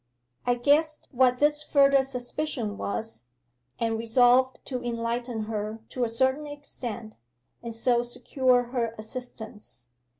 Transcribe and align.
'I 0.47 0.55
guessed 0.55 1.07
what 1.11 1.37
this 1.39 1.61
further 1.61 2.01
suspicion 2.01 2.75
was, 2.75 3.27
and 3.79 3.99
resolved 3.99 4.57
to 4.65 4.83
enlighten 4.83 5.43
her 5.43 5.83
to 5.89 6.03
a 6.03 6.09
certain 6.09 6.47
extent, 6.47 7.17
and 7.61 7.71
so 7.71 8.01
secure 8.01 8.63
her 8.71 8.95
assistance. 8.97 9.89